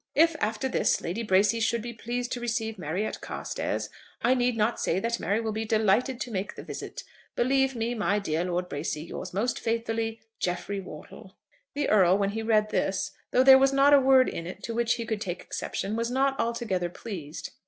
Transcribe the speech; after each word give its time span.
"If, 0.15 0.35
after 0.41 0.67
this, 0.67 0.99
Lady 0.99 1.21
Bracy 1.21 1.59
should 1.59 1.83
be 1.83 1.93
pleased 1.93 2.31
to 2.31 2.39
receive 2.39 2.79
Mary 2.79 3.05
at 3.05 3.21
Carstairs, 3.21 3.91
I 4.23 4.33
need 4.33 4.57
not 4.57 4.79
say 4.79 4.99
that 4.99 5.19
Mary 5.19 5.39
will 5.39 5.51
be 5.51 5.63
delighted 5.63 6.19
to 6.21 6.31
make 6.31 6.55
the 6.55 6.63
visit. 6.63 7.03
Believe 7.35 7.75
me, 7.75 7.93
my 7.93 8.17
dear 8.17 8.43
Lord 8.43 8.67
Bracy, 8.67 9.03
yours 9.03 9.31
most 9.31 9.59
faithfully. 9.59 10.19
"JEFFREY 10.39 10.79
WORTLE." 10.79 11.35
The 11.75 11.87
Earl, 11.87 12.17
when 12.17 12.31
he 12.31 12.41
read 12.41 12.69
this, 12.71 13.11
though 13.29 13.43
there 13.43 13.59
was 13.59 13.73
not 13.73 13.93
a 13.93 14.01
word 14.01 14.27
in 14.27 14.47
it 14.47 14.63
to 14.63 14.73
which 14.73 14.95
he 14.95 15.05
could 15.05 15.21
take 15.21 15.39
exception, 15.41 15.95
was 15.95 16.09
not 16.09 16.39
altogether 16.39 16.89
pleased. 16.89 17.51